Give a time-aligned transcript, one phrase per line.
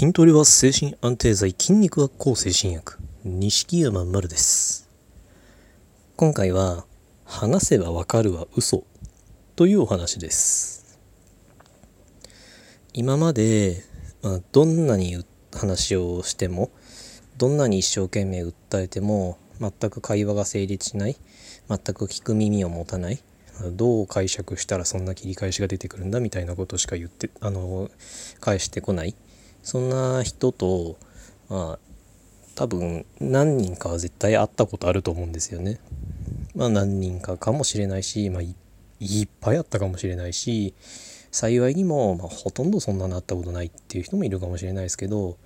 [0.00, 2.96] 筋トレは精神安定剤、筋肉は抗精神薬。
[3.22, 4.88] 錦山丸です。
[6.16, 6.86] 今回は、
[7.26, 8.84] 話せばわかるは嘘
[9.56, 10.98] というお話です。
[12.94, 13.84] 今まで、
[14.22, 15.22] まあ、どんなに
[15.54, 16.70] 話をしても、
[17.36, 21.16] どんなに一生懸命訴えても、全く会話が成立しない、
[21.68, 23.22] 全く聞く耳を持たない、
[23.72, 27.90] どう解釈したらそんな切り返しが出てくるんだみたいなことしか言って、あの、
[28.40, 29.14] 返してこない。
[29.70, 30.98] そんな人と、
[31.48, 31.78] まあ、
[32.56, 35.78] 多分何人かは絶対会ったことあると思うんですよね。
[36.56, 38.52] まあ何人かかもしれないし、まあい
[39.22, 40.74] っぱいあったかもしれないし、
[41.30, 45.38] 幸いにも、まあ、ほとんどそんなのあったことないっていう人もいるかもしれないですけど、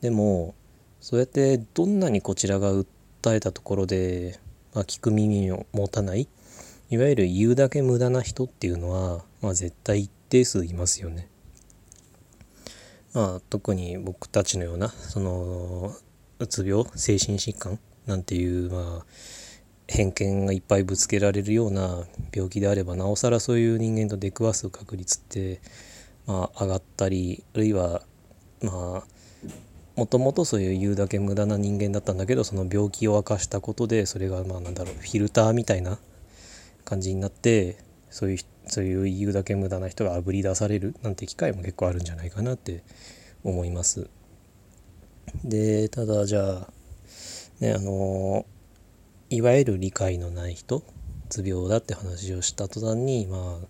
[0.00, 0.56] でも、
[1.00, 2.86] そうやってどんなにこちらが訴
[3.26, 4.40] えたところで、
[4.74, 6.26] まあ、聞く耳を持たない、
[6.90, 11.28] いわゆる言うだけ無駄な人っていうのは、まあ絶対一定数いますよね。
[13.14, 15.94] まあ、特に僕たちのようなその
[16.38, 19.06] うつ病精神疾患なんていう、まあ、
[19.86, 25.60] 偏見がいっぱいぶつけられるような病気であればなおさらそういう人間と出くわす確率って、
[26.26, 28.02] まあ、上がったりあるいは
[28.62, 29.12] まあ
[29.94, 35.98] もともとそういう言うだけ無駄な人間だったんだけどその病気を明かしたことでそれがまあなんだろうフィルターみたいな
[36.84, 37.76] 感じになって
[38.08, 42.82] そういうそういう言うだけ無駄な人があぶり出されるなんて機会も結構あるんじゃないかなって
[43.44, 44.08] 思います。
[45.44, 46.68] でただじゃあ
[47.60, 48.44] ねあの
[49.30, 50.82] いわゆる理解のない人う
[51.28, 53.66] つ病だって話をした途端にまあ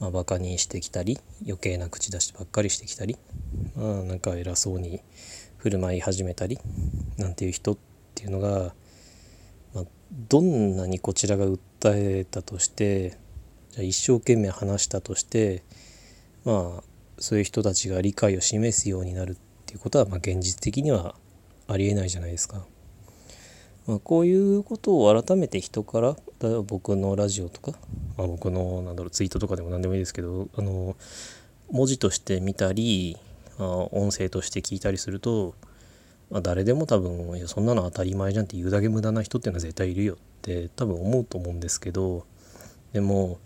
[0.00, 3.16] まあ、バカにしてきたり余計な口出しばっかりしてきたり、
[3.76, 5.02] まあ、なんか偉そうに
[5.58, 6.58] 振る舞い始めたり
[7.18, 7.76] なんていう人っ
[8.14, 8.74] ていうのが、
[9.74, 11.58] まあ、どんなにこちらが訴
[11.94, 13.18] えたとして
[13.78, 15.62] 一生懸命話したとして
[16.44, 16.82] まあ
[17.18, 21.14] そういう人たちが理解を示すようになるっていうことは、まあ、現実的には
[21.68, 22.64] ありえないじゃないですか。
[23.86, 27.72] まあ、こういうことを改めて人から例えば僕のラジオとか、
[28.16, 30.96] まあ、僕のなんだろうツイートとかでも何でもいいですけどあの
[31.70, 33.16] 文字として見たり
[33.58, 35.54] あ音声として聞いたりすると、
[36.30, 42.24] まあ、誰でも多分いやそんなの当たり前じゃんって言うだけ無駄な人っていうのは絶対いるよって多分思うと思うんですけど
[42.92, 43.38] でも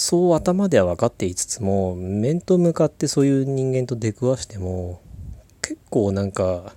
[0.00, 5.02] そう頭では分かっていつつも面と向かってそういう人間と出くわしても
[5.60, 6.72] 結構なんか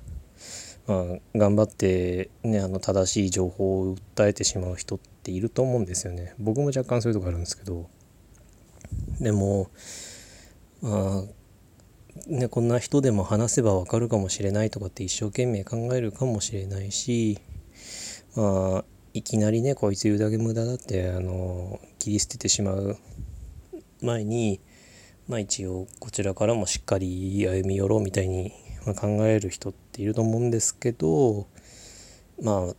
[0.87, 1.03] まあ、
[1.37, 6.33] 頑張って、ね、あの正しい情報を訴えてしまう人っていると思うんですよね。
[6.39, 7.87] 僕も若干そういうとこあるんですけど。
[9.19, 9.69] でも、
[10.81, 17.39] まあ、ね、こんな人でも話せばわかるかもしれないとかって一生懸命考えるかもしれないし、
[18.35, 22.97] まあ、いきなりね、こいつ言うだけ無駄だって、あの、切り捨ててしまう
[24.01, 24.59] 前に、
[25.27, 28.51] まあ一応こちらからもしっかり歩み寄ろうみたいに
[28.85, 31.47] ま、考える人っていると思うんですけど
[32.41, 32.75] まあ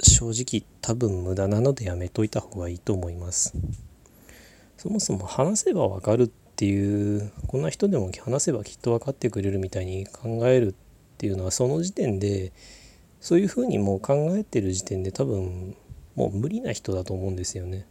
[0.00, 3.54] 正直多分無駄なのでやめといた方がいいと思います。
[4.76, 10.74] そもそも話せばわかるっていうこんな人でも話せばきっと分かってくれるみたいに考えるっ
[11.16, 12.52] ていうのはその時点で
[13.24, 15.74] そういうふうにもう考えてる時点で多分
[16.14, 17.86] もう無理な人だと思うんですよね。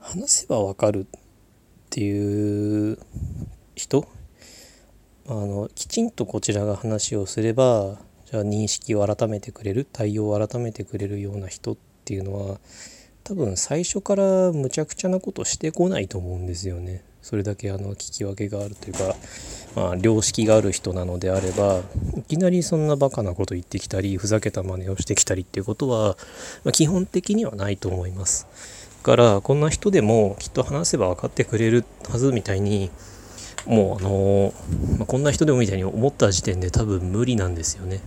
[0.00, 1.20] 話せばわかるっ
[1.90, 2.98] ていう
[3.74, 4.08] 人？
[5.28, 9.86] あのきちんとこちらが話をすればじゃあ認識を改めてくれる？
[9.92, 11.76] 対応を改めてくれるような人っ
[12.06, 12.58] ていうのは
[13.22, 17.04] 多分最初からむちゃくちゃなことしてこないと思うんですよね。
[17.26, 19.16] それだけあの聞き分けがあるというか、
[19.74, 21.80] まあ、良識がある人なのであれば
[22.16, 26.16] いきなりそんなバカなこと言ってきたりふざけた真似をしてきたりっていうことは、
[26.62, 28.46] まあ、基本的にはないと思います。
[29.02, 32.92] だからこんな人でもきっと話せば分かってくれるはずみたいに
[33.66, 34.54] もうあの
[34.98, 37.98] まあ、こんな人でもみたいに思った時点で多分無理なんですよね。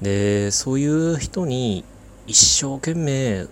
[0.00, 1.84] でそういう人に
[2.26, 3.46] 一生懸命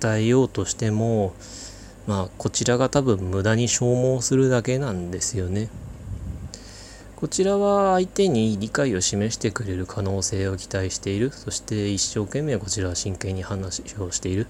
[0.00, 1.34] 訴えようとしても
[2.06, 5.68] まあこちらが多分無駄に消耗するだけなんですよね。
[7.22, 14.48] こちらは相手に理解を示してくれる可能性を期待しているそして一生懸命こちらは真剣に話をしている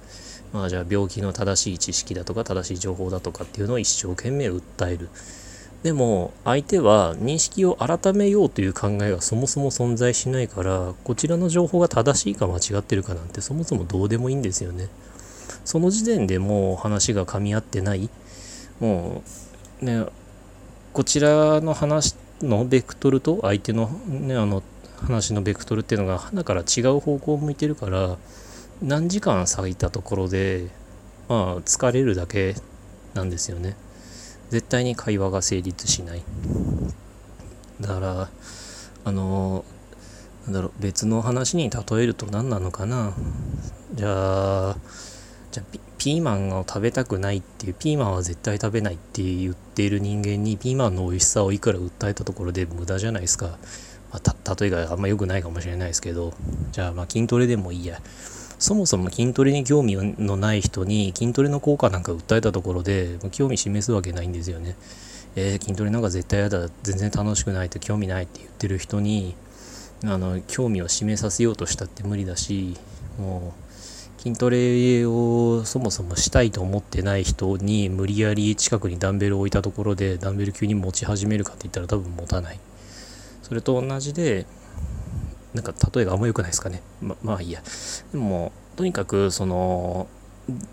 [0.54, 5.10] まあじゃあ病気の正しい知識だとか正しい情報だとかっていうのを一生懸命訴える
[5.82, 14.88] でも相手は認識を改めようという考えがそもそも存在しないからこちらの情報が正しいか間違ってるかなんてそもそもどうでもいいんですよね。
[15.64, 18.10] その時点でもう話が噛み合ってない
[18.80, 19.22] も
[19.80, 20.04] うね
[20.92, 24.62] こちらの話のベクトルと相手の,、ね、あの
[25.00, 28.16] 話のベクトルっていうのが鼻から違う方向を向いてるから
[28.82, 30.68] 何時間咲いたところで
[31.28, 32.54] まあ疲れるだけ
[33.14, 33.76] なんですよね。
[34.50, 36.22] 絶対に会話が成立しない。
[37.80, 38.28] だから
[39.04, 39.64] あの
[40.44, 43.14] なんだろう別の話に例えると何なのかな
[43.94, 44.76] じゃあ
[45.52, 53.58] じゃあピーマンを食べたくないっていうピーマンは絶対食べないって言っている人間にピーマンの美味しさをいくら訴えたところで無駄じゃないですか、
[54.10, 56.32] まあ、例えがあんま良くないかもしれないですけど。
[56.72, 58.00] じゃあまあ筋トレでもいいや。
[58.58, 64.76] そもそも筋トレに興味のない人に筋トレの効果なんか訴えたところで興味示すわけないんですよね。
[65.34, 69.34] えー、筋トレなんか絶対嫌だ全然楽しくないと興味ないって言ってる人に
[70.04, 72.76] あの興味を示させようとしたって無理だし
[73.18, 73.71] もう
[74.22, 82.60] 筋トレをそもそもしたいと思ってない人に無理やり近くにダンベルを置いたところでダンベル急に持ち始めるかって言ったら多分持たない。
[83.42, 84.46] それと同じで
[85.54, 86.82] なんか例えがあんま良くないですかね。
[87.00, 87.64] ままあいいや。
[88.12, 90.06] でもとにかくその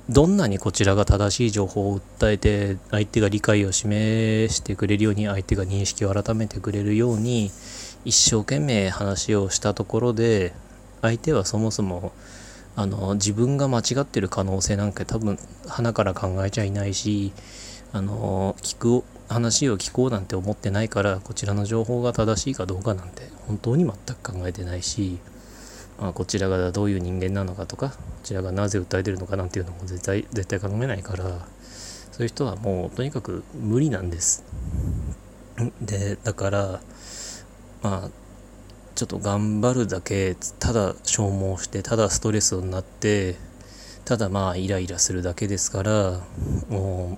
[0.07, 7.49] どんなにこちらが正しい情報を訴えて相手が理解を示してくれるように相手が認識を改めてくれるように
[8.05, 10.53] 一生懸命話をしたところで
[11.01, 12.11] 相手はそもそも
[12.75, 15.37] あの自分が間違ってる可能性なんか多分
[15.67, 17.33] 鼻から考えちゃいないし
[17.91, 25.19] あの聞く話を聞こうなんて思ってないからこちらの情報が正しいかどうかなんて本当に全く考えてないし
[25.99, 31.45] まあ、こちらがどういう人間なのかとかこちらがなぜ訴えてるのかなんていうのも絶対絶対考えないから
[32.11, 34.43] そういう人はもうとにかく無理なんです。
[35.81, 36.81] でだから
[37.81, 38.09] まあ
[38.99, 43.37] ちょっと頑張るだけただ消耗してただストレスになって
[44.03, 46.19] ただまあイライラするだけですから
[46.67, 47.17] も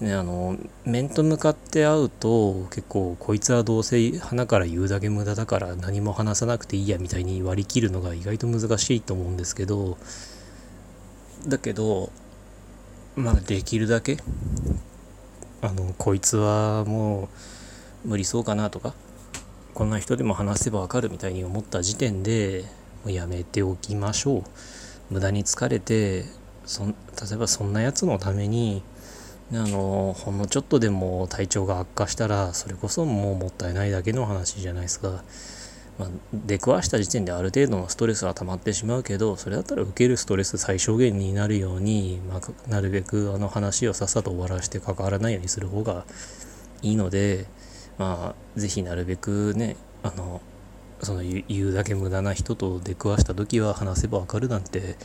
[0.00, 0.56] うね、あの
[0.86, 9.98] 面と向かって会うと結構こいつはどうせ花から言うだけ無駄だから何も話さなくていいやみたいに割り切るのが意外と難しいと思うんですけど
[11.46, 12.10] だけど
[13.14, 14.16] まあできるだけ
[15.60, 17.28] あのこいつはも
[18.04, 18.94] う無理そうかなとか
[19.78, 22.64] こんな人でも話せばわかるみたいに思った時点で
[23.04, 24.42] もうやめておきましょう。
[25.08, 26.24] 無駄に疲れて
[26.64, 26.92] そ例
[27.34, 28.82] えばそんなやつのために
[29.52, 35.22] あのほんのちょっとでも体調が悪化したらそれこそもうもったいないだけの話じゃないですか、
[35.96, 46.04] まあ、出くわした時点である程度のストレスは溜まってしまうけどそれだったら受けるストレス最小限になるように、まあ、なるべくあの話をさっさと終わらせて関わらないようにする方が
[46.82, 47.46] いいので
[47.98, 50.40] まあ是非なるべくねあの
[51.00, 54.96] その言うだけ無駄な人と出くわした時は話せばわかるなんて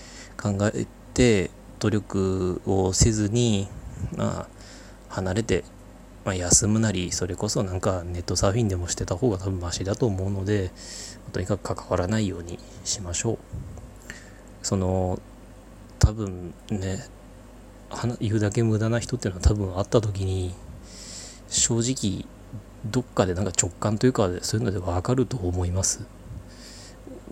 [0.41, 3.67] 考えて努力をせずに
[4.15, 4.47] まあ、
[5.09, 5.63] 離れて、
[6.25, 10.71] まあ、休むなり、それこそなんかネットサーフィンでもしてた方が多分マシだと思うので、
[11.31, 13.37] とにかく関わらないようにしましょう。
[14.61, 15.19] その、
[15.99, 17.05] 多分ね、
[18.19, 20.53] 言うだけ無駄な人っていうのは多分会った時に、
[21.47, 22.25] 正直、
[22.85, 26.05] どっかでなんか直感というか、そういうので分かると思います。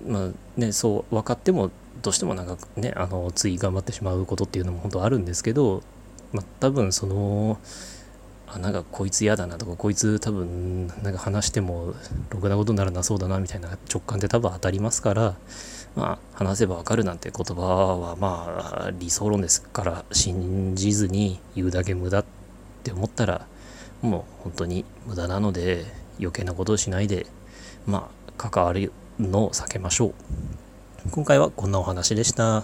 [0.08, 0.30] まあ
[0.60, 1.70] ね、そう分かっても
[2.02, 5.84] どうしてもなんかねあのつい頑張ってしまうことっていうのも本当あるんですけど
[6.34, 7.58] まあ、多分その
[8.48, 11.94] あなんかこいつ嫌だなとかこいつ多分なんか話しても
[12.30, 15.36] ろくなことにならなそうだなみたいな直感って多分当たりますから
[15.96, 22.26] まあ話せばわかるなんて言葉はまあ理想論ですから信じずに言うだけ無駄っ
[22.84, 23.48] て思ったら
[24.02, 25.86] もう本当に無駄なので
[26.20, 27.26] 余計なことをしないで
[27.86, 30.14] まあ関わるのを避けましょう
[31.10, 32.64] 今回はこんなお話でした。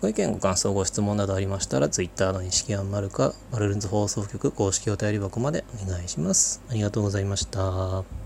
[0.00, 6.62] ご意見、ご感想、ご質問などありましたら、Twitter の錦山丸か、バルルンズ放送局公式お便り箱までお願いします。
[6.70, 8.21] ありがとうございました。